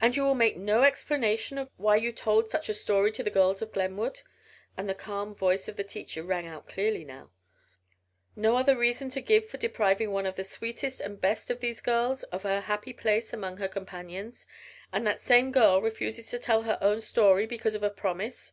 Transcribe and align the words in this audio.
"And 0.00 0.14
you 0.14 0.22
will 0.22 0.36
make 0.36 0.56
no 0.56 0.84
explanation 0.84 1.58
of 1.58 1.68
why 1.78 1.96
you 1.96 2.12
told 2.12 2.48
such 2.48 2.68
a 2.68 2.72
story 2.74 3.10
to 3.10 3.24
the 3.24 3.28
girls 3.30 3.60
of 3.60 3.72
Glenwood?" 3.72 4.20
and 4.76 4.88
the 4.88 4.94
calm 4.94 5.34
voice 5.34 5.66
of 5.66 5.74
the 5.74 5.82
teacher 5.82 6.22
rang 6.22 6.46
out 6.46 6.68
clearly 6.68 7.04
now. 7.04 7.32
"No 8.36 8.56
other 8.56 8.78
reason 8.78 9.10
to 9.10 9.20
give 9.20 9.48
for 9.48 9.56
depriving 9.56 10.12
one 10.12 10.26
of 10.26 10.36
the 10.36 10.44
sweetest 10.44 11.00
and 11.00 11.20
best 11.20 11.50
of 11.50 11.58
these 11.58 11.80
girls 11.80 12.22
of 12.22 12.44
her 12.44 12.60
happy 12.60 12.92
place 12.92 13.32
among 13.32 13.56
her 13.56 13.66
companions? 13.66 14.46
And 14.92 15.04
that 15.08 15.18
same 15.18 15.50
girl 15.50 15.82
refuses 15.82 16.28
to 16.28 16.38
tell 16.38 16.62
her 16.62 16.78
own 16.80 17.02
story, 17.02 17.46
because 17.46 17.74
of 17.74 17.82
a 17.82 17.90
promise! 17.90 18.52